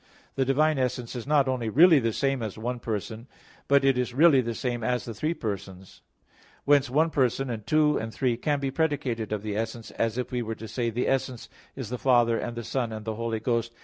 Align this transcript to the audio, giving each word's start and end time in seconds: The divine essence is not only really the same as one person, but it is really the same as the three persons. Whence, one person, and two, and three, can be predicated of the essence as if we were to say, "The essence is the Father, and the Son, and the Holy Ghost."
The 0.33 0.45
divine 0.45 0.79
essence 0.79 1.15
is 1.15 1.27
not 1.27 1.47
only 1.47 1.69
really 1.69 1.99
the 1.99 2.11
same 2.11 2.41
as 2.41 2.57
one 2.57 2.79
person, 2.79 3.27
but 3.67 3.85
it 3.85 3.99
is 3.99 4.15
really 4.15 4.41
the 4.41 4.55
same 4.55 4.83
as 4.83 5.05
the 5.05 5.13
three 5.13 5.35
persons. 5.35 6.01
Whence, 6.65 6.89
one 6.89 7.11
person, 7.11 7.51
and 7.51 7.67
two, 7.67 7.99
and 7.99 8.11
three, 8.11 8.35
can 8.35 8.59
be 8.59 8.71
predicated 8.71 9.31
of 9.31 9.43
the 9.43 9.55
essence 9.55 9.91
as 9.91 10.17
if 10.17 10.31
we 10.31 10.41
were 10.41 10.55
to 10.55 10.67
say, 10.67 10.89
"The 10.89 11.07
essence 11.07 11.49
is 11.75 11.89
the 11.91 11.99
Father, 11.99 12.39
and 12.39 12.57
the 12.57 12.63
Son, 12.63 12.91
and 12.91 13.05
the 13.05 13.13
Holy 13.13 13.39
Ghost." 13.39 13.73